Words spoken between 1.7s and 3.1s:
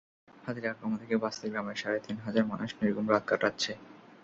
সাড়ে তিন হাজার মানুষ নির্ঘুম